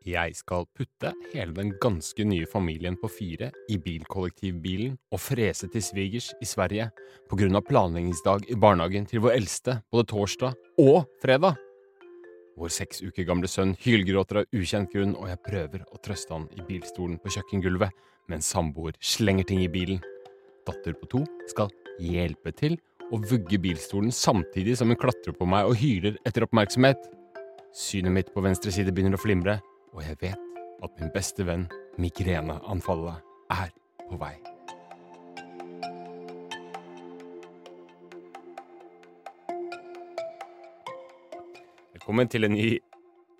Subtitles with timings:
[0.00, 5.84] Jeg skal putte hele den ganske nye familien på fire i bilkollektivbilen og frese til
[5.84, 6.86] svigers i Sverige
[7.28, 11.60] på grunn av planleggingsdag i barnehagen til vår eldste både torsdag og fredag.
[12.56, 16.48] Vår seks uker gamle sønn hylgråter av ukjent grunn, og jeg prøver å trøste han
[16.56, 17.92] i bilstolen på kjøkkengulvet,
[18.32, 20.00] mens samboer slenger ting i bilen.
[20.64, 21.68] Datter på to skal
[22.00, 22.80] hjelpe til
[23.12, 27.00] å vugge bilstolen samtidig som hun klatrer på meg og hyler etter oppmerksomhet.
[27.76, 29.60] Synet mitt på venstre side begynner å flimre,
[29.94, 30.46] og jeg vet
[30.84, 31.66] at min beste venn,
[32.00, 33.72] migreneanfallet, er
[34.06, 34.34] på vei.
[41.96, 42.68] Velkommen til en ny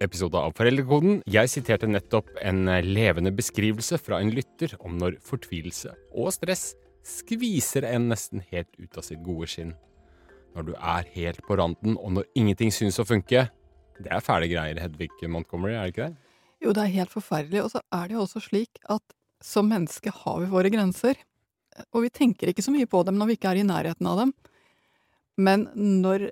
[0.03, 1.23] episode av Foreldrekoden.
[1.31, 6.73] Jeg siterte nettopp en levende beskrivelse fra en lytter om når fortvilelse og stress
[7.07, 9.73] skviser en nesten helt ut av sitt gode skinn.
[10.57, 13.47] Når du er helt på randen, og når ingenting synes å funke.
[14.01, 16.30] Det er fæle greier, Hedvig Montgomery, er det ikke det?
[16.61, 17.65] Jo, det er helt forferdelig.
[17.65, 21.17] Og så er det jo også slik at som menneske har vi våre grenser.
[21.95, 24.21] Og vi tenker ikke så mye på dem når vi ikke er i nærheten av
[24.25, 24.35] dem.
[25.41, 26.29] Men når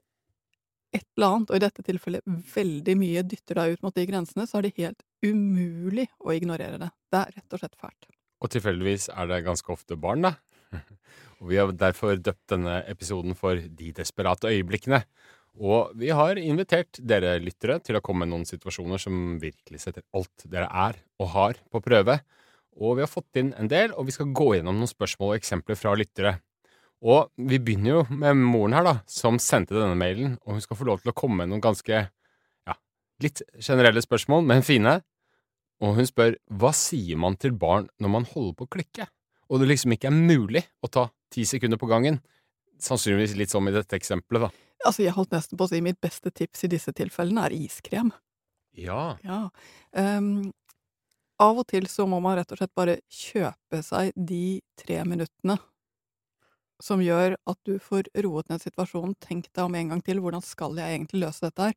[0.97, 4.47] et eller annet, og i dette tilfellet veldig mye, dytter deg ut mot de grensene,
[4.49, 6.91] så er det helt umulig å ignorere det.
[7.13, 8.09] Det er rett og slett fælt.
[8.39, 10.37] Og tilfeldigvis er det ganske ofte barn, da.
[11.39, 15.03] Og vi har derfor døpt denne episoden for De desperate øyeblikkene.
[15.59, 20.05] Og vi har invitert dere lyttere til å komme med noen situasjoner som virkelig setter
[20.15, 22.21] alt dere er og har, på prøve.
[22.79, 25.41] Og vi har fått inn en del, og vi skal gå gjennom noen spørsmål og
[25.41, 26.37] eksempler fra lyttere.
[27.03, 30.79] Og vi begynner jo med moren her, da, som sendte denne mailen, og hun skal
[30.79, 32.79] få lov til å komme med noen ganske, ja,
[33.23, 35.01] litt generelle spørsmål, men fine.
[35.83, 39.11] Og hun spør hva sier man til barn når man holder på å klikke,
[39.49, 42.19] og det liksom ikke er mulig å ta ti sekunder på gangen?
[42.83, 44.67] Sannsynligvis litt som i dette eksempelet, da.
[44.87, 48.13] Altså, jeg holdt nesten på å si mitt beste tips i disse tilfellene er iskrem.
[48.79, 49.17] Ja.
[49.27, 49.49] Ja.
[49.91, 50.53] Um,
[51.43, 55.59] av og til så må man rett og slett bare kjøpe seg de tre minuttene
[56.83, 59.17] som gjør at du får roet ned situasjonen.
[59.23, 61.77] Tenk deg om en gang til, hvordan skal jeg egentlig løse dette her?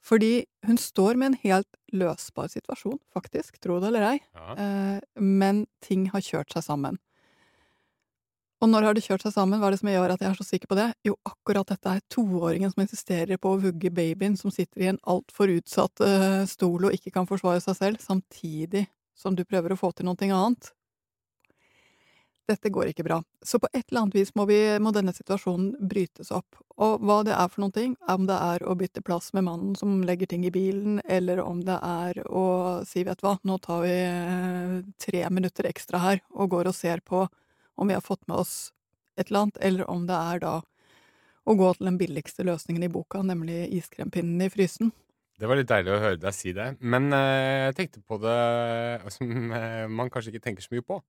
[0.00, 4.54] Fordi hun står med en helt løsbar situasjon, faktisk, tro det eller ei, ja.
[4.54, 6.96] eh, men ting har kjørt seg sammen.
[8.60, 10.36] Og når har det kjørt seg sammen, hva er det som gjør at jeg er
[10.36, 10.90] så sikker på det?
[11.06, 15.00] Jo, akkurat dette er toåringen som insisterer på å vugge babyen som sitter i en
[15.08, 18.84] altfor utsatt uh, stol og ikke kan forsvare seg selv, samtidig
[19.16, 20.74] som du prøver å få til noe annet.
[22.50, 23.20] Dette går ikke bra.
[23.46, 26.58] Så på et eller annet vis må, vi, må denne situasjonen brytes opp.
[26.82, 29.76] Og hva det er for noen ting, om det er å bytte plass med mannen
[29.78, 32.46] som legger ting i bilen, eller om det er å
[32.88, 36.76] si vet du hva, nå tar vi eh, tre minutter ekstra her og går og
[36.76, 37.22] ser på
[37.80, 38.54] om vi har fått med oss
[39.18, 40.54] et eller annet, eller om det er da
[41.48, 44.92] å gå til den billigste løsningen i boka, nemlig iskrempinnen i frysen.
[45.40, 46.74] Det var litt deilig å høre deg si det.
[46.80, 48.36] Men eh, jeg tenkte på det
[49.16, 51.00] som eh, man kanskje ikke tenker så mye på.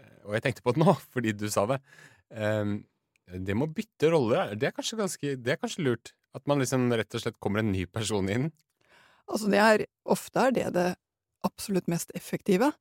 [0.00, 1.78] Eh, og jeg tenkte på det nå, fordi du sa det.
[2.32, 2.74] Eh,
[3.32, 6.14] det med å bytte rolle, det er, kanskje ganske, det er kanskje lurt?
[6.36, 8.48] At man liksom rett og slett kommer en ny person inn?
[9.28, 10.88] Altså, det er ofte er det det
[11.46, 12.72] absolutt mest effektive.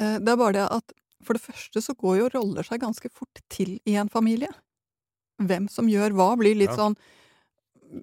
[0.00, 3.08] Eh, Det er bare det at for det første så går jo roller seg ganske
[3.12, 4.50] fort til i en familie.
[5.42, 6.76] Hvem som gjør hva, blir litt Ja.
[6.76, 6.96] sånn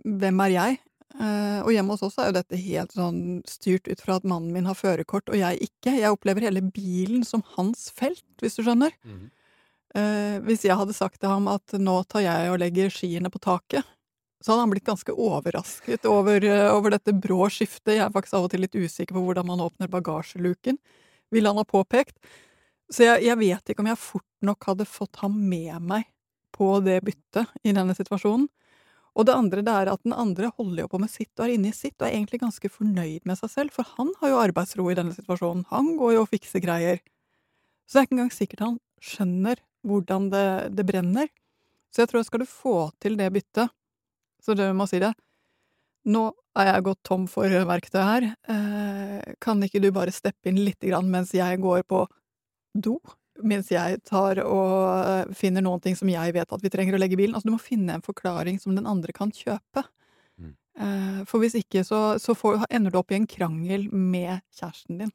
[0.05, 0.79] Hvem er jeg?
[1.13, 4.53] Uh, og hjemme hos oss er jo dette helt sånn styrt ut fra at mannen
[4.55, 5.91] min har førerkort og jeg ikke.
[5.99, 8.95] Jeg opplever hele bilen som hans felt, hvis du skjønner.
[9.93, 13.37] Eh, hvis jeg hadde sagt til ham at nå tar jeg og legger skiene på
[13.43, 13.85] taket,
[14.41, 17.93] så hadde han blitt ganske overrasket over, uh, over dette brå skiftet.
[17.99, 20.79] Jeg er faktisk av og til litt usikker på hvordan man åpner bagasjeluken,
[21.29, 22.17] ville han ha påpekt.
[22.91, 26.09] Så jeg, jeg vet ikke om jeg fort nok hadde fått ham med meg
[26.53, 28.49] på det byttet i denne situasjonen.
[29.13, 31.55] Og det andre det er at den andre holder jo på med sitt og er
[31.55, 34.39] inne i sitt og er egentlig ganske fornøyd med seg selv, for han har jo
[34.41, 35.67] arbeidsro i denne situasjonen.
[35.69, 37.01] Han går jo og fikser greier.
[37.85, 40.47] Så det er ikke engang sikkert han skjønner hvordan det,
[40.79, 41.29] det brenner.
[41.93, 43.69] Så jeg tror skal du få til det byttet,
[44.41, 45.13] så det må si det
[46.03, 46.25] Nå
[46.59, 48.25] er jeg gått tom for verktøy her.
[48.51, 52.01] Eh, kan ikke du bare steppe inn lite grann mens jeg går på
[52.73, 52.97] do?
[53.41, 57.17] Mens jeg tar og finner noen ting som jeg vet at vi trenger å legge
[57.17, 57.33] i bilen.
[57.33, 59.85] Altså, du må finne en forklaring som den andre kan kjøpe.
[60.37, 60.53] Mm.
[60.53, 65.01] Eh, for hvis ikke, så, så får, ender du opp i en krangel med kjæresten
[65.01, 65.13] din.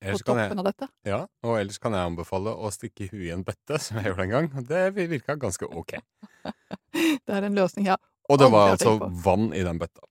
[0.00, 0.86] På toppen jeg, av dette.
[1.04, 4.24] ja, og ellers kan jeg anbefale å stikke huet i en bøtte, som jeg gjorde
[4.24, 4.46] en gang.
[4.70, 5.98] Det virka ganske ok.
[7.26, 7.98] Det er en løsning, ja.
[8.30, 10.02] Og det var altså vann i den bøtta.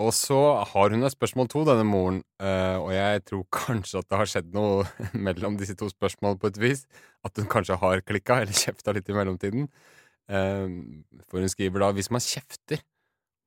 [0.00, 0.38] Og så
[0.70, 4.30] har hun et spørsmål to, denne moren, uh, og jeg tror kanskje at det har
[4.32, 4.86] skjedd noe
[5.28, 6.86] mellom disse to spørsmålene på et vis.
[7.26, 9.68] At hun kanskje har klikka, eller kjefta litt i mellomtiden.
[10.30, 10.66] Uh,
[11.28, 12.80] for hun skriver da hvis man kjefter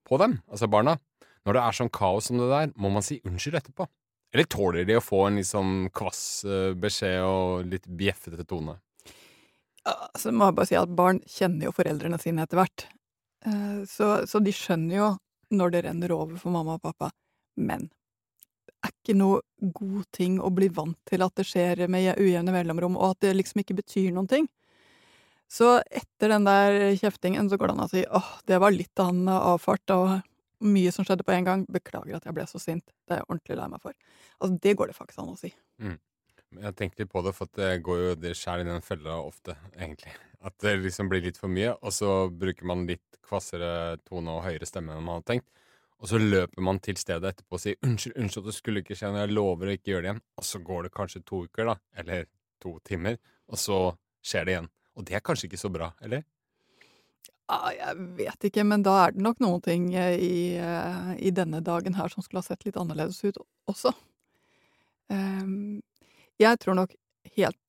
[0.03, 0.97] på dem, altså barna,
[1.43, 3.87] når det er sånn kaos som det der, må man si unnskyld etterpå.
[4.33, 8.79] Eller tåler de å få en litt sånn kvass eh, beskjed og litt bjeffete tone?
[9.85, 12.85] Altså, må jeg bare si at barn kjenner jo foreldrene sine etter hvert.
[13.45, 15.09] Eh, så, så de skjønner jo
[15.53, 17.11] når det renner over for mamma og pappa.
[17.55, 17.87] Men
[18.65, 19.41] det er ikke noe
[19.77, 23.37] god ting å bli vant til at det skjer med ujevne mellomrom, og at det
[23.37, 24.49] liksom ikke betyr noen ting.
[25.53, 28.99] Så etter den der kjeftingen så går det an å si åh, det var litt
[28.99, 31.65] av en avfart, og mye som skjedde på en gang.
[31.69, 32.85] Beklager at jeg ble så sint.
[33.05, 33.95] Det er jeg ordentlig lei meg for.
[34.39, 35.53] Altså, det går det faktisk an å si.
[35.83, 35.99] Mm.
[36.63, 39.55] Jeg tenkte litt på det, for det går jo det skjær i den fella ofte,
[39.73, 40.13] egentlig.
[40.43, 44.43] At det liksom blir litt for mye, og så bruker man litt kvassere tone og
[44.43, 45.49] høyere stemme enn man hadde tenkt.
[46.03, 49.13] Og så løper man til stedet etterpå og sier 'unnskyld, unnskyld, det skulle ikke skje,
[49.15, 50.25] jeg lover å ikke gjøre det igjen'.
[50.37, 52.25] Og så går det kanskje to uker, da, eller
[52.59, 53.17] to timer,
[53.47, 53.77] og så
[54.23, 54.69] skjer det igjen.
[54.95, 56.25] Og det er kanskje ikke så bra, eller?
[57.47, 61.31] Ja, jeg vet ikke, men da er det nok noen ting eh, i, eh, i
[61.31, 63.39] denne dagen her som skulle ha sett litt annerledes ut
[63.71, 63.91] også.
[65.11, 65.81] Um,
[66.39, 66.95] jeg tror nok
[67.35, 67.62] helt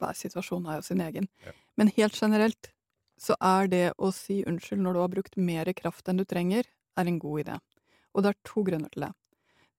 [0.00, 1.28] hver situasjon er jo sin egen.
[1.44, 1.54] Ja.
[1.76, 2.72] Men helt generelt
[3.20, 6.68] så er det å si unnskyld når du har brukt mer kraft enn du trenger,
[6.96, 7.56] er en god idé.
[8.16, 9.12] Og det er to grunner til det.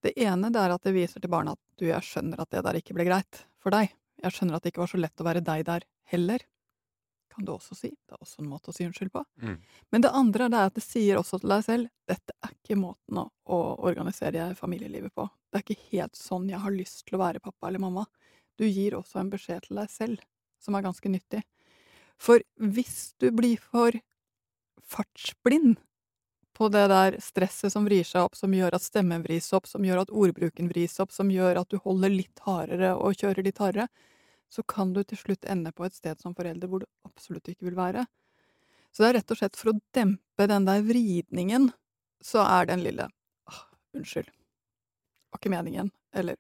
[0.06, 2.62] Det ene det er at det viser til barna at du, jeg skjønner at det
[2.66, 3.94] der ikke ble greit for deg.
[4.22, 6.46] Jeg skjønner at det ikke var så lett å være deg der heller.
[7.34, 7.90] Kan du også si.
[7.94, 9.24] Det er også en måte å si unnskyld på.
[9.42, 9.58] Mm.
[9.94, 12.80] Men det andre det er at det sier også til deg selv dette er ikke
[12.80, 13.60] måten å, å
[13.90, 15.28] organisere familielivet på.
[15.50, 18.06] Det er ikke helt sånn jeg har lyst til å være pappa eller mamma.
[18.58, 20.24] Du gir også en beskjed til deg selv
[20.64, 21.44] som er ganske nyttig.
[22.18, 23.94] For hvis du blir for
[24.82, 25.78] fartsblind
[26.58, 29.86] på det der stresset som vrir seg opp, som gjør at stemmen vris opp, som
[29.86, 33.62] gjør at ordbruken vris opp, som gjør at du holder litt hardere og kjører litt
[33.62, 33.86] hardere,
[34.50, 37.68] så kan du til slutt ende på et sted som forelder hvor du absolutt ikke
[37.68, 38.08] vil være.
[38.90, 41.70] Så det er rett og slett for å dempe den der vridningen,
[42.24, 43.06] så er den lille
[43.52, 43.64] ah,
[43.94, 44.32] unnskyld,
[45.30, 46.40] var ikke meningen, eller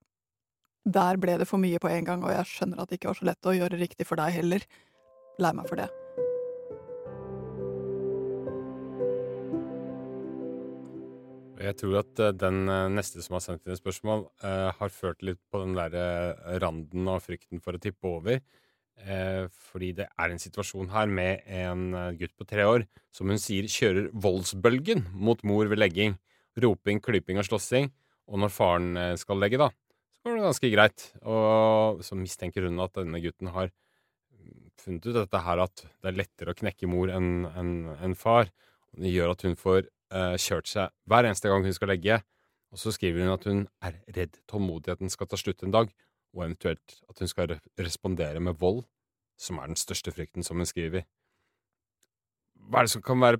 [0.88, 3.20] der ble det for mye på en gang, og jeg skjønner at det ikke var
[3.20, 4.68] så lett å gjøre riktig for deg heller.
[5.42, 5.90] Lei meg for det.
[11.58, 14.94] Jeg tror at eh, den eh, neste som har sendt inn et spørsmål, eh, har
[14.94, 18.40] ført litt på den der eh, randen av frykten for å tippe over.
[18.98, 23.42] Eh, fordi det er en situasjon her med en gutt på tre år som hun
[23.42, 26.16] sier kjører voldsbølgen mot mor ved legging.
[26.62, 27.92] Roping, klyping og slåssing.
[28.30, 28.88] Og når faren
[29.20, 29.70] skal legge, da,
[30.28, 31.10] går det ganske greit.
[31.26, 33.72] Og så mistenker hun at denne gutten har
[34.78, 38.52] funnet ut dette her at det er lettere å knekke mor enn en, en far.
[38.98, 42.20] Det gjør at hun får eh, kjørt seg hver eneste gang hun skal legge.
[42.74, 45.92] Og så skriver hun at hun er redd tålmodigheten skal ta slutt en dag,
[46.36, 48.84] og eventuelt at hun skal re respondere med vold,
[49.40, 51.08] som er den største frykten, som hun skriver.
[52.68, 53.40] Hva er det som kan være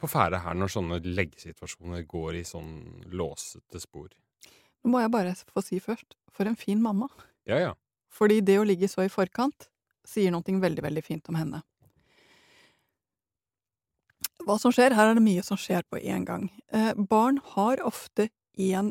[0.00, 2.72] på ferde her når sånne leggesituasjoner går i sånn
[3.10, 4.12] låsete spor?
[4.88, 7.08] Må jeg bare få si først, for en fin mamma.
[7.48, 7.74] Ja, ja.
[8.10, 9.68] Fordi det å ligge så i forkant
[10.06, 11.62] sier noe veldig, veldig fint om henne.
[14.46, 14.94] Hva som skjer?
[14.96, 16.48] Her er det mye som skjer på én gang.
[16.72, 18.90] Eh, barn har ofte én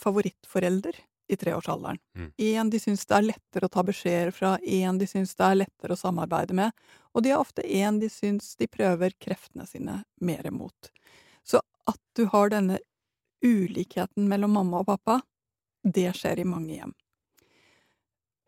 [0.00, 0.96] favorittforelder
[1.28, 1.98] i treårsalderen.
[2.16, 2.30] Mm.
[2.36, 5.58] En de syns det er lettere å ta beskjeder fra, en de syns det er
[5.60, 6.72] lettere å samarbeide med,
[7.12, 10.92] og de har ofte en de syns de prøver kreftene sine mer mot.
[11.44, 12.80] Så at du har denne
[13.44, 15.20] ulikheten mellom mamma og pappa,
[15.84, 16.94] det skjer i mange hjem.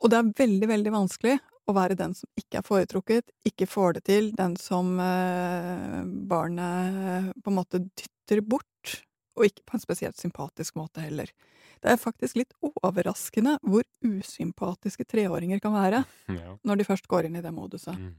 [0.01, 1.37] Og det er veldig, veldig vanskelig
[1.69, 7.31] å være den som ikke er foretrukket, ikke får det til, den som eh, barnet
[7.45, 8.97] på en måte dytter bort,
[9.39, 11.31] og ikke på en spesielt sympatisk måte heller.
[11.81, 16.03] Det er faktisk litt overraskende hvor usympatiske treåringer kan være
[16.41, 16.57] ja.
[16.67, 17.97] når de først går inn i det moduset.
[17.97, 18.17] Mm.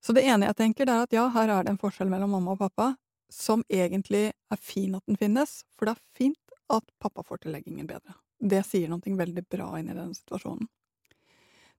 [0.00, 2.32] Så det ene jeg tenker, det er at ja, her er det en forskjell mellom
[2.38, 2.94] mamma og pappa,
[3.30, 7.54] som egentlig er fin at den finnes, for det er fint at pappa får til
[7.54, 8.14] leggingen bedre.
[8.40, 10.68] Det sier noe veldig bra inn i denne situasjonen.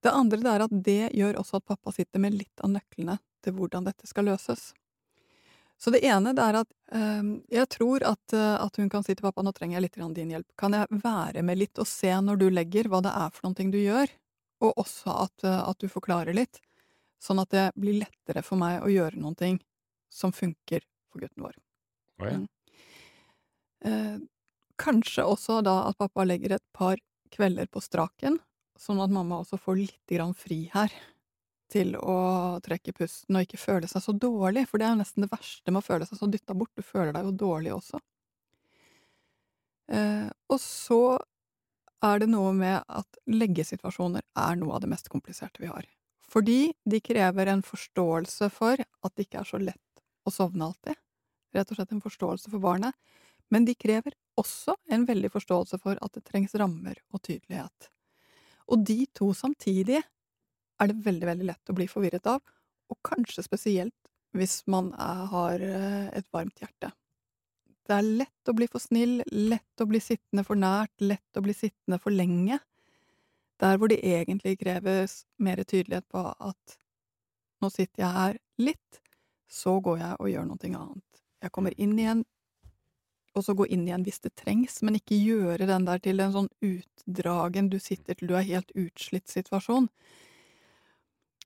[0.01, 3.19] Det andre det er at det gjør også at pappa sitter med litt av nøklene
[3.45, 4.71] til hvordan dette skal løses.
[5.81, 9.15] Så det ene det er at øh, jeg tror at, øh, at hun kan si
[9.15, 10.47] til pappa nå trenger jeg litt din hjelp.
[10.57, 13.71] Kan jeg være med litt og se når du legger, hva det er for noe
[13.73, 14.13] du gjør?
[14.61, 16.61] Og også at, øh, at du forklarer litt,
[17.21, 19.55] sånn at det blir lettere for meg å gjøre noe
[20.11, 21.55] som funker for gutten vår.
[22.21, 22.39] Oh, ja.
[22.39, 22.47] Mm.
[23.85, 24.17] Eh,
[24.81, 26.99] kanskje også da at pappa legger et par
[27.33, 28.39] kvelder på straken,
[28.79, 30.93] sånn at mamma også får litt grann fri her
[31.71, 35.25] til å trekke pusten og ikke føle seg så dårlig, for det er jo nesten
[35.25, 38.01] det verste med å føle seg så dytta bort, du føler deg jo dårlig også.
[39.91, 41.01] Eh, og så
[42.01, 45.87] er det noe med at leggesituasjoner er noe av det mest kompliserte vi har.
[46.31, 49.81] Fordi de krever en forståelse for at det ikke er så lett
[50.25, 50.97] å sovne alltid.
[51.55, 52.95] Rett og slett en forståelse for barnet.
[53.51, 57.89] Men de krever også en veldig forståelse for at det trengs rammer og tydelighet.
[58.71, 62.39] Og de to samtidig er det veldig, veldig lett å bli forvirret av,
[62.91, 63.95] og kanskje spesielt
[64.37, 66.93] hvis man er, har eh, et varmt hjerte.
[67.87, 71.43] Det er lett å bli for snill, lett å bli sittende for nært, lett å
[71.43, 72.61] bli sittende for lenge.
[73.61, 76.77] Der hvor det egentlig kreves mer tydelighet på at
[77.61, 79.00] nå sitter jeg her litt,
[79.51, 81.21] så går jeg og gjør noe annet.
[81.41, 82.23] Jeg kommer inn igjen,
[83.35, 86.33] og så gå inn igjen hvis det trengs, men ikke gjøre den der til en
[86.35, 89.87] sånn utdragen du sitter til du er helt utslitt situasjon.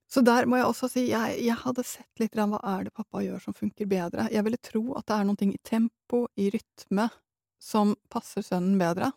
[0.06, 3.24] Så der må jeg også si, jeg, jeg hadde sett litt hva er det pappa
[3.26, 4.28] gjør som funker bedre.
[4.32, 7.10] Jeg ville tro at det er noe i tempo, i rytme,
[7.62, 9.10] som passer sønnen bedre,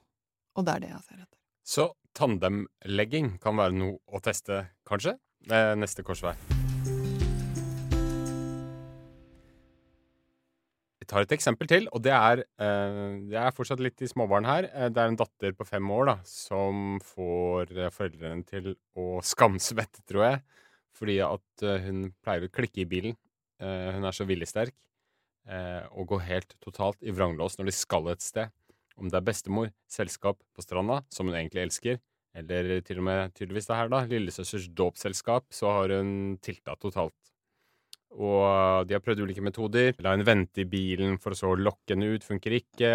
[0.57, 1.41] og det er det jeg ser etter.
[1.69, 5.19] Så tandemlegging kan være noe å teste, kanskje?
[5.79, 6.35] Neste korsvei.
[11.09, 14.69] Tar et eksempel til, og det er eh, Jeg er fortsatt litt i småbarn her.
[14.69, 19.23] Eh, det er en datter på fem år da, som får eh, foreldrene til å
[19.25, 20.43] skamsvette, tror jeg,
[20.99, 23.17] fordi at hun pleier å klikke i bilen.
[23.59, 24.75] Hun er så viljesterk
[25.95, 28.53] og går helt totalt i vranglås når de skal et sted.
[28.99, 31.99] Om det er bestemor, selskap på stranda, som hun egentlig elsker,
[32.39, 36.13] eller til og med tydeligvis det her, da, lillesøsters dåpsselskap, så har hun
[36.43, 37.17] tilta totalt.
[38.17, 39.93] Og de har prøvd ulike metoder.
[40.05, 42.27] La henne vente i bilen for å så lokke henne ut.
[42.27, 42.93] Funker ikke.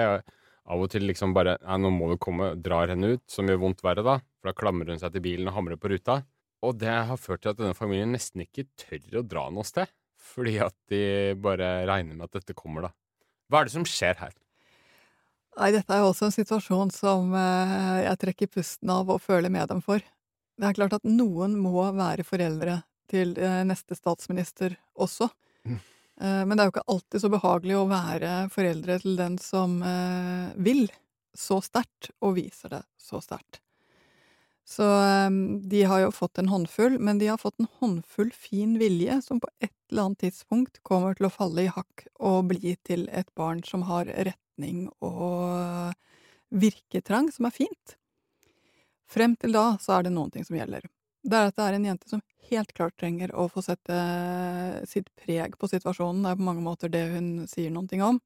[0.64, 2.54] Av og til liksom bare Nei, nå må du komme.
[2.64, 4.20] Drar henne ut, som gjør vondt verre, da.
[4.40, 6.22] For da klamrer hun seg til bilen og hamrer på ruta.
[6.64, 9.92] Og det har ført til at denne familien nesten ikke tør å dra noe sted.
[10.24, 11.04] Fordi at de
[11.44, 12.94] bare regner med at dette kommer, da.
[13.52, 14.32] Hva er det som skjer her?
[15.60, 19.52] Nei, dette er jo også en situasjon som eh, jeg trekker pusten av og føler
[19.54, 20.02] med dem for.
[20.58, 22.80] Det er klart at noen må være foreldre
[23.12, 25.30] til eh, neste statsminister også.
[25.66, 25.80] Mm.
[26.22, 29.80] Eh, men det er jo ikke alltid så behagelig å være foreldre til den som
[29.88, 30.88] eh, vil
[31.34, 33.60] så sterkt, og viser det så sterkt.
[34.64, 34.86] Så
[35.68, 39.42] de har jo fått en håndfull, men de har fått en håndfull fin vilje som
[39.44, 43.28] på et eller annet tidspunkt kommer til å falle i hakk og bli til et
[43.36, 45.92] barn som har retning og
[46.54, 47.98] virketrang, som er fint.
[49.10, 50.88] Frem til da så er det noen ting som gjelder.
[51.24, 53.98] Det er at det er en jente som helt klart trenger å få sette
[54.90, 56.24] sitt preg på situasjonen.
[56.26, 58.20] Det er på mange måter det hun sier noen ting om.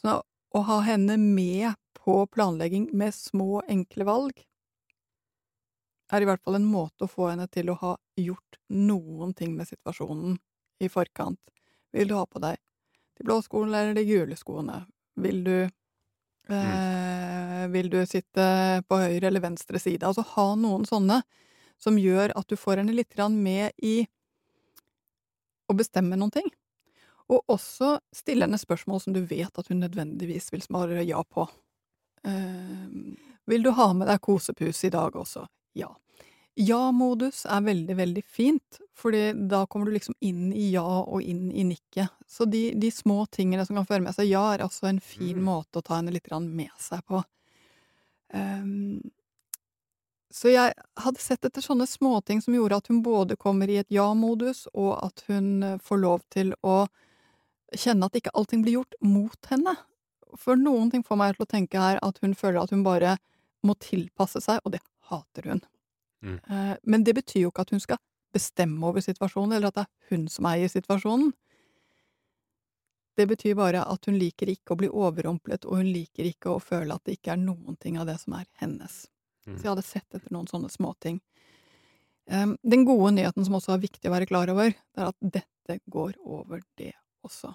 [0.00, 4.44] Så å ha henne med på planlegging med små, enkle valg
[6.10, 9.54] er i hvert fall en måte å få henne til å ha gjort noen ting
[9.56, 10.38] med situasjonen
[10.82, 11.40] i forkant.
[11.94, 12.58] Vil du ha på deg
[13.18, 14.80] de blå skoene eller de gule skoene?
[15.20, 15.56] Vil du
[16.48, 16.56] mm.
[16.56, 20.06] eh, Vil du sitte på høyre eller venstre side?
[20.06, 21.20] Altså ha noen sånne
[21.80, 24.04] som gjør at du får henne litt med i
[25.70, 26.50] å bestemme noen ting.
[27.30, 31.46] Og også stille henne spørsmål som du vet at hun nødvendigvis vil svare ja på.
[32.26, 35.46] Uh, vil du ha med deg kosepus i dag også?
[35.78, 35.92] Ja.
[36.60, 41.48] Ja-modus er veldig, veldig fint, fordi da kommer du liksom inn i ja og inn
[41.54, 42.10] i nikket.
[42.28, 45.38] Så de, de små tingene som kan føre med seg ja, er altså en fin
[45.38, 45.46] mm.
[45.46, 47.22] måte å ta henne litt med seg på.
[48.34, 49.00] Um,
[50.30, 53.90] så jeg hadde sett etter sånne småting som gjorde at hun både kommer i et
[53.90, 56.84] ja-modus, og at hun eh, får lov til å
[57.74, 59.74] kjenne at ikke allting blir gjort mot henne.
[60.38, 63.16] For noen ting får meg til å tenke her at hun føler at hun bare
[63.66, 65.66] må tilpasse seg, og det hater hun.
[66.22, 66.38] Mm.
[66.38, 69.86] Eh, men det betyr jo ikke at hun skal bestemme over situasjonen, eller at det
[69.88, 71.32] er hun som eier situasjonen.
[73.18, 76.62] Det betyr bare at hun liker ikke å bli overrumplet, og hun liker ikke å
[76.62, 79.08] føle at det ikke er noen ting av det som er hennes.
[79.46, 79.56] Mm.
[79.56, 81.20] Så jeg hadde sett etter noen sånne småting.
[82.30, 85.32] Um, den gode nyheten som også er viktig å være klar over, det er at
[85.38, 86.92] dette går over, det
[87.26, 87.52] også.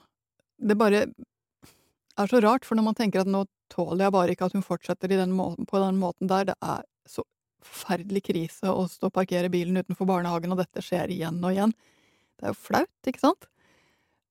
[0.58, 4.50] Det bare er så rart, for når man tenker at nå tåler jeg bare ikke
[4.50, 7.24] at hun fortsetter den måten, på den måten der, det er så
[7.66, 11.76] forferdelig krise å stå og parkere bilen utenfor barnehagen, og dette skjer igjen og igjen.
[12.36, 13.48] Det er jo flaut, ikke sant?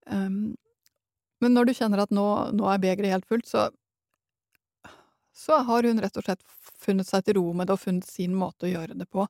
[0.04, 0.54] Um,
[1.42, 3.68] men når du kjenner at nå, nå er begeret helt fullt, så
[5.34, 6.42] så har hun rett og slett
[6.84, 9.26] funnet seg til ro med det og funnet sin måte å gjøre det på.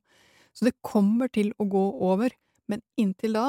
[0.55, 2.35] Så det kommer til å gå over,
[2.71, 3.47] men inntil da,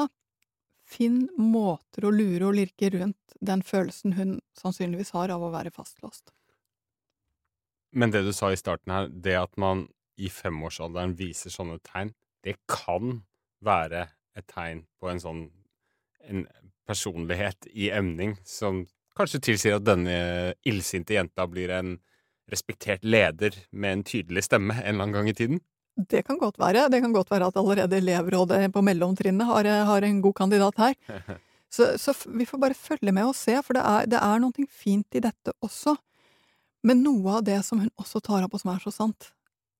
[0.86, 5.74] finn måter å lure og lirke rundt den følelsen hun sannsynligvis har av å være
[5.74, 6.30] fastlåst.
[7.96, 9.86] Men det du sa i starten her, det at man
[10.16, 12.12] i femårsalderen viser sånne tegn,
[12.44, 13.20] det kan
[13.64, 15.46] være et tegn på en sånn
[16.26, 16.46] en
[16.86, 18.84] personlighet i emning som
[19.16, 21.96] kanskje tilsier at denne illsinte jenta blir en
[22.50, 25.60] respektert leder med en tydelig stemme en eller annen gang i tiden?
[25.96, 26.88] Det kan godt være.
[26.92, 30.94] Det kan godt være at allerede elevrådet på mellomtrinnet har, har, en god kandidat her.
[31.76, 34.66] Så, så vi får bare følge med og se, for det er, det er noe
[34.70, 35.96] fint i dette også.
[36.86, 39.26] Men noe av det som hun også tar opp, og som er så sant,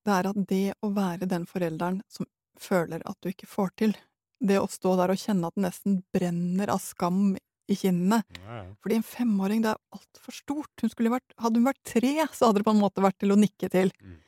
[0.04, 2.26] det er at det å være den forelderen som
[2.60, 3.94] føler at du ikke får til,
[4.42, 8.56] det å stå der og kjenne at det nesten brenner av skam i kinnene Ja,
[8.60, 8.64] ja.
[8.82, 10.82] Fordi en femåring, det er altfor stort.
[10.82, 13.38] Hun vært, hadde hun vært tre, så hadde det på en måte vært til å
[13.40, 13.92] nikke til.
[14.02, 14.18] Mm.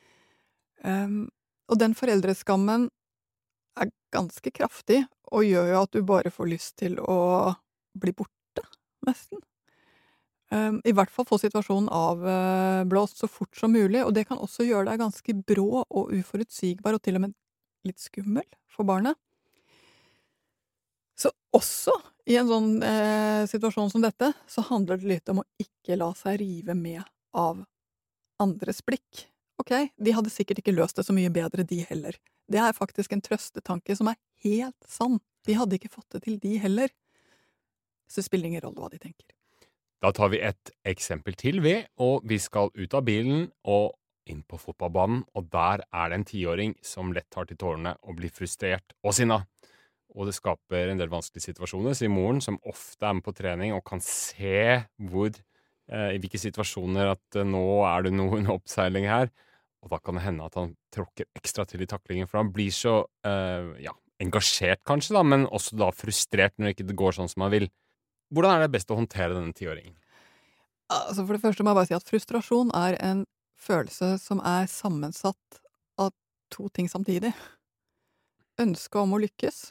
[0.83, 1.19] Um,
[1.69, 2.87] og den foreldreskammen
[3.79, 7.53] er ganske kraftig, og gjør jo at du bare får lyst til å
[7.99, 8.65] bli borte,
[9.07, 9.41] nesten.
[10.49, 14.65] Um, I hvert fall få situasjonen avblåst så fort som mulig, og det kan også
[14.65, 17.37] gjøre deg ganske brå og uforutsigbar, og til og med
[17.87, 19.19] litt skummel for barnet.
[21.19, 21.95] Så også
[22.29, 26.11] i en sånn eh, situasjon som dette, så handler det litt om å ikke la
[26.17, 27.01] seg rive med
[27.35, 27.63] av
[28.39, 29.25] andres blikk.
[29.59, 32.15] Ok, de hadde sikkert ikke løst det så mye bedre, de heller.
[32.49, 35.19] Det er faktisk en trøstetanke som er helt sann.
[35.45, 36.93] De hadde ikke fått det til, de heller.
[38.09, 39.27] Så det spiller ingen rolle hva de tenker.
[39.99, 43.97] Da tar vi et eksempel til, vi, og vi skal ut av bilen og
[44.29, 48.15] inn på fotballbanen, og der er det en tiåring som lett tar til tårene og
[48.21, 49.41] blir frustrert og sinna.
[50.17, 53.75] Og det skaper en del vanskelige situasjoner, sier moren, som ofte er med på trening
[53.75, 54.79] og kan se
[55.11, 59.29] hvor, eh, i hvilke situasjoner at eh, nå er det noen oppseiling her.
[59.85, 62.73] Og da kan det hende at han tråkker ekstra til i taklingen, for han blir
[62.75, 67.31] så eh, ja, engasjert kanskje, da, men også da frustrert når ikke det går sånn
[67.31, 67.69] som han vil.
[68.33, 69.95] Hvordan er det best å håndtere denne tiåringen?
[70.89, 73.23] Altså For det første må jeg bare si at frustrasjon er en
[73.59, 75.61] følelse som er sammensatt
[76.01, 76.11] av
[76.53, 77.31] to ting samtidig.
[78.59, 79.69] Ønsket om å lykkes.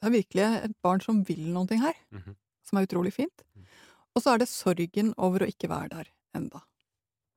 [0.00, 2.36] Det er virkelig et barn som vil noe her, Mhm.
[2.64, 3.42] som er utrolig fint.
[4.16, 6.62] Og så er det sorgen over å ikke være der enda.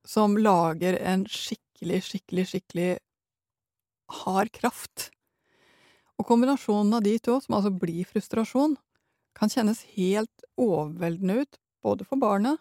[0.04, 2.98] Som lager en skikkelig, skikkelig, skikkelig
[4.10, 5.10] hard kraft.
[6.18, 8.76] Og kombinasjonen av de to, som altså blir frustrasjon,
[9.34, 12.58] kan kjennes helt overveldende ut, både for barnet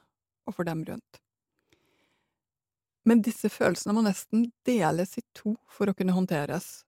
[0.48, 1.19] og for dem rundt.
[3.05, 6.84] Men disse følelsene må nesten deles i to for å kunne håndteres.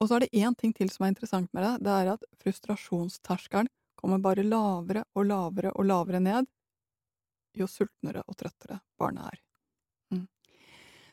[0.00, 1.74] Og så er det én ting til som er interessant med det.
[1.84, 3.68] Det er at frustrasjonsterskelen
[4.00, 6.48] kommer bare lavere og lavere og lavere ned
[7.58, 9.40] jo sultnere og trøttere barnet er.
[10.14, 10.26] Mm.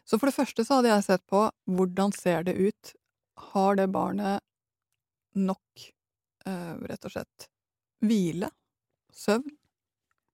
[0.06, 1.44] Så for det første så hadde jeg sett på
[1.78, 2.94] hvordan ser det ut.
[3.52, 4.42] Har det barnet
[5.38, 5.88] nok,
[6.46, 7.50] eh, rett og slett,
[8.02, 8.50] hvile,
[9.14, 9.58] søvn,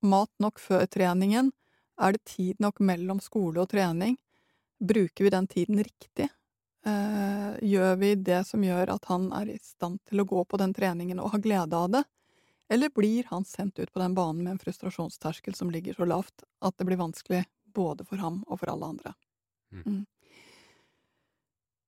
[0.03, 1.51] mat nok før treningen?
[1.99, 4.17] Er det tid nok mellom skole og trening?
[4.79, 6.29] Bruker vi den tiden riktig?
[6.85, 10.59] Eh, gjør vi det som gjør at han er i stand til å gå på
[10.59, 12.03] den treningen og ha glede av det?
[12.71, 16.43] Eller blir han sendt ut på den banen med en frustrasjonsterskel som ligger så lavt
[16.63, 19.13] at det blir vanskelig både for ham og for alle andre?
[19.71, 19.83] Mm.
[19.85, 20.01] Mm.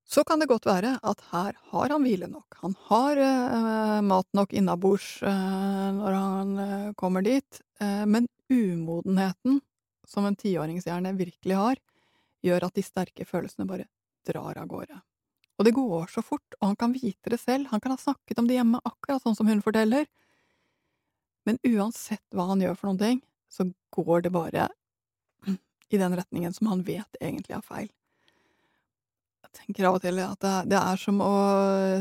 [0.05, 2.55] Så kan det godt være at her har han hvile nok.
[2.61, 9.59] Han har eh, mat nok innabords eh, når han eh, kommer dit, eh, men umodenheten
[10.07, 11.81] som en tiåringshjerne virkelig har,
[12.45, 13.89] gjør at de sterke følelsene bare
[14.27, 14.99] drar av gårde.
[15.55, 18.39] Og det går så fort, og han kan vite det selv, han kan ha snakket
[18.41, 20.07] om det hjemme akkurat sånn som hun forteller,
[21.45, 24.67] men uansett hva han gjør for noen ting, så går det bare
[25.93, 27.87] i den retningen som han vet egentlig er feil.
[29.45, 31.35] Jeg tenker av og til at det, er som å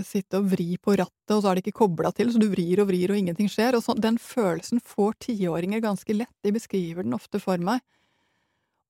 [0.02, 2.82] sitte og vri på rattet, og så er det ikke kobla til, så du vrir
[2.82, 3.76] og vrir og ingenting skjer.
[3.78, 7.84] Og så, den følelsen får tiåringer ganske lett, de beskriver den ofte for meg,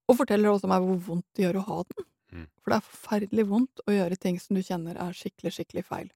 [0.09, 2.09] og forteller også meg hvor vondt det gjør å ha den.
[2.35, 2.47] Mm.
[2.61, 6.09] For det er forferdelig vondt å gjøre ting som du kjenner er skikkelig, skikkelig feil.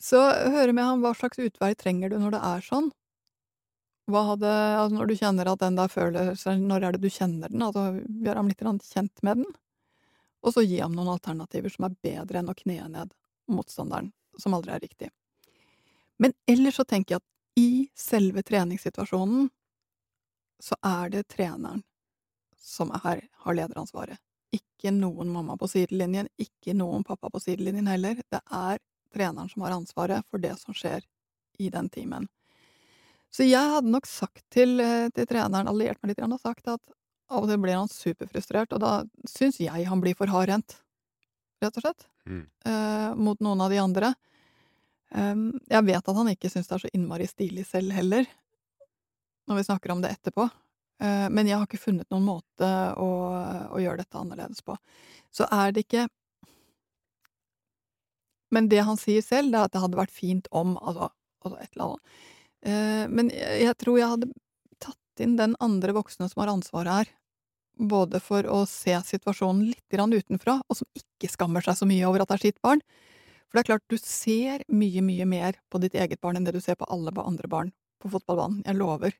[0.00, 2.90] Så høre med ham hva slags utvei trenger du når det er sånn.
[4.10, 7.52] Hva hadde, altså når du kjenner at den der følelsen, når er det du kjenner
[7.52, 7.62] den?
[7.62, 7.84] Altså,
[8.24, 9.50] gjør ham litt kjent med den.
[10.40, 13.12] Og så gi ham noen alternativer som er bedre enn å kne ned
[13.50, 15.10] motstanderen, som aldri er riktig.
[16.20, 19.48] Men ellers så tenker jeg at i selve treningssituasjonen
[20.60, 21.84] så er det treneren
[22.60, 24.20] som er, har lederansvaret.
[24.56, 28.20] Ikke noen mamma på sidelinjen, ikke noen pappa på sidelinjen heller.
[28.32, 28.78] Det er
[29.14, 31.04] treneren som har ansvaret for det som skjer
[31.60, 32.28] i den timen.
[33.30, 36.80] Så jeg hadde nok sagt til, eh, til treneren, alliert meg litt, og sagt at
[37.30, 40.80] av og til blir han superfrustrert, og da syns jeg han blir for hardhendt,
[41.62, 42.46] rett og slett, Mm.
[42.66, 44.14] eh, mot noen av de andre.
[45.12, 48.26] Um, jeg vet at han ikke syns det er så innmari stilig selv heller,
[49.48, 50.50] når vi snakker om det etterpå.
[51.00, 53.10] Eh, men jeg har ikke funnet noen måte å,
[53.72, 54.76] å gjøre dette annerledes på.
[55.32, 56.08] Så er det ikke
[58.50, 61.06] Men det han sier selv, det er at det hadde vært fint om Altså,
[61.44, 62.14] altså et eller annet.
[62.66, 64.32] Eh, men jeg, tror jeg hadde
[64.82, 67.12] tatt inn den andre voksne som har ansvaret her.
[67.78, 72.24] Både for å se situasjonen litt utenfra, og som ikke skammer seg så mye over
[72.24, 72.82] at det er sitt barn.
[73.48, 76.54] For det er klart, du ser mye, mye mer på ditt eget barn enn det
[76.58, 78.64] du ser på alle andre barn på fotballbanen.
[78.66, 79.14] Jeg lover.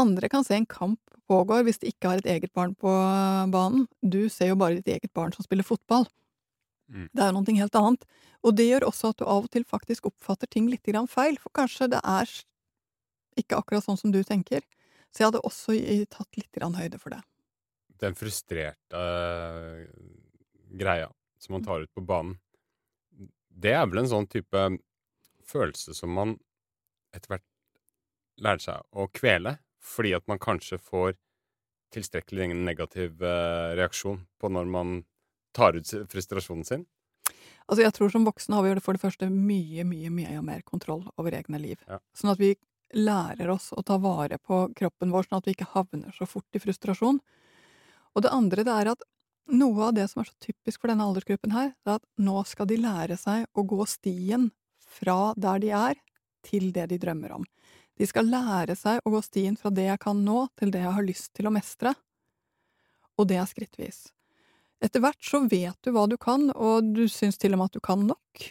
[0.00, 2.90] Andre kan se en kamp pågår hvis de ikke har et eget barn på
[3.52, 3.86] banen.
[4.02, 6.06] Du ser jo bare ditt eget barn som spiller fotball.
[6.92, 7.08] Mm.
[7.08, 8.06] Det er jo noe helt annet.
[8.42, 11.38] Og det gjør også at du av og til faktisk oppfatter ting litt grann feil,
[11.40, 12.30] for kanskje det er
[13.38, 14.64] ikke akkurat sånn som du tenker.
[15.12, 15.76] Så jeg hadde også
[16.10, 17.20] tatt litt høyde for det.
[18.02, 19.84] Den frustrerte uh,
[20.74, 22.38] greia som man tar ut på banen,
[23.52, 24.58] det er vel en sånn type
[25.46, 26.34] følelse som man
[27.14, 27.46] etter hvert
[28.42, 31.16] lærer seg å kvele, fordi at man kanskje får
[31.92, 35.00] tilstrekkelig negativ uh, reaksjon på når man
[35.52, 36.84] tar ut frustrasjonen sin?
[37.68, 41.04] Altså, jeg tror som voksne har vi for det første mye, mye, mye mer kontroll
[41.20, 41.80] over egne liv.
[41.86, 42.00] Ja.
[42.16, 42.54] Sånn at vi
[42.92, 46.58] lærer oss å ta vare på kroppen vår, sånn at vi ikke havner så fort
[46.58, 47.20] i frustrasjon.
[48.12, 49.06] Og det andre det er at
[49.52, 52.42] noe av det som er så typisk for denne aldersgruppen her, det er at nå
[52.48, 54.50] skal de lære seg å gå stien
[54.92, 56.00] fra der de er,
[56.42, 57.46] til det de drømmer om.
[58.02, 60.94] De skal lære seg å gå stien fra det jeg kan nå, til det jeg
[60.96, 61.92] har lyst til å mestre.
[63.14, 64.08] Og det er skrittvis.
[64.82, 67.78] Etter hvert så vet du hva du kan, og du syns til og med at
[67.78, 68.48] du kan nok.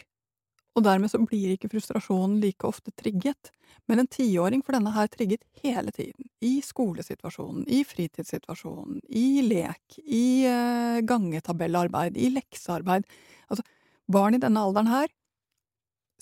[0.72, 3.52] Og dermed så blir ikke frustrasjonen like ofte trigget.
[3.90, 6.30] Men en tiåring for denne her trigget hele tiden.
[6.40, 13.04] I skolesituasjonen, i fritidssituasjonen, i lek, i uh, gangetabellarbeid, i leksearbeid.
[13.52, 13.68] Altså,
[14.08, 15.12] barn i denne alderen her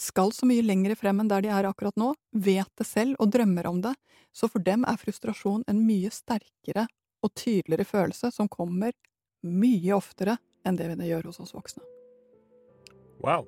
[0.01, 3.33] skal så mye lenger frem enn der de er akkurat nå, vet det selv og
[3.35, 3.95] drømmer om det,
[4.33, 6.87] så for dem er frustrasjon en mye sterkere
[7.21, 8.95] og tydeligere følelse som kommer
[9.45, 11.85] mye oftere enn det det gjør hos oss voksne.
[13.21, 13.45] Wow.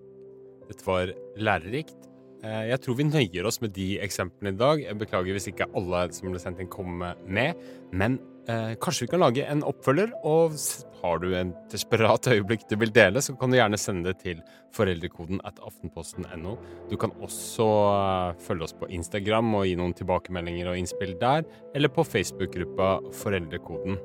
[0.69, 2.09] Dette var lærerikt.
[2.45, 4.83] Eh, jeg tror vi nøyer oss med de eksemplene i dag.
[4.85, 7.61] Jeg beklager hvis ikke alle som ble sendt inn, kom med.
[7.93, 10.13] Men eh, kanskje vi kan lage en oppfølger.
[10.29, 10.57] Og
[11.03, 14.43] har du en desperat øyeblikk du vil dele, så kan du gjerne sende det til
[14.77, 16.57] foreldrekoden at aftenposten.no.
[16.91, 21.47] Du kan også eh, følge oss på Instagram og gi noen tilbakemeldinger og innspill der,
[21.75, 24.01] eller på Facebook-gruppa Foreldrekoden.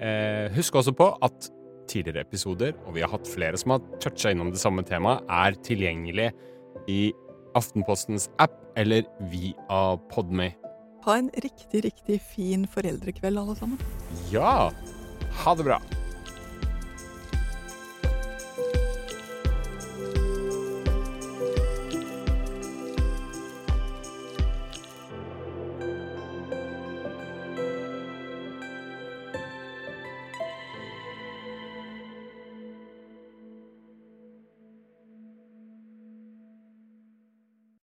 [0.00, 1.50] Eh, husk også på at
[1.90, 5.58] tidligere episoder, og vi har hatt flere som har toucha innom det samme temaet, er
[5.66, 6.30] tilgjengelig
[6.90, 7.02] i
[7.58, 9.80] Aftenpostens app eller via
[10.12, 10.52] Podme.
[11.04, 13.78] Ha en riktig, riktig fin foreldrekveld, alle sammen.
[14.32, 14.70] Ja!
[15.44, 15.80] Ha det bra.